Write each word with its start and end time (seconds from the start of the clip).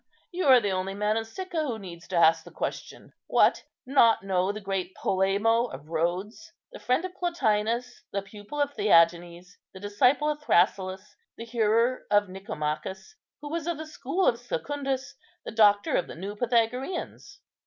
"You 0.31 0.47
are 0.47 0.59
the 0.59 0.71
only 0.71 0.95
man 0.95 1.15
in 1.15 1.25
Sicca 1.25 1.61
who 1.61 1.77
needs 1.77 2.07
to 2.07 2.15
ask 2.15 2.43
the 2.43 2.49
question. 2.49 3.13
What! 3.27 3.61
not 3.85 4.23
know 4.23 4.51
the 4.51 4.59
great 4.59 4.95
Polemo 4.95 5.65
of 5.65 5.89
Rhodes, 5.89 6.51
the 6.71 6.79
friend 6.79 7.05
of 7.05 7.13
Plotinus, 7.13 8.01
the 8.11 8.23
pupil 8.23 8.59
of 8.59 8.73
Theagenes, 8.73 9.57
the 9.75 9.79
disciple 9.79 10.27
of 10.27 10.41
Thrasyllus, 10.41 11.15
the 11.37 11.45
hearer 11.45 12.07
of 12.09 12.29
Nicomachus, 12.29 13.13
who 13.41 13.49
was 13.51 13.67
of 13.67 13.77
the 13.77 13.85
school 13.85 14.25
of 14.25 14.39
Secundus, 14.39 15.13
the 15.45 15.51
doctor 15.51 15.93
of 15.95 16.07
the 16.07 16.15
new 16.15 16.35
Pythagoreans? 16.35 17.37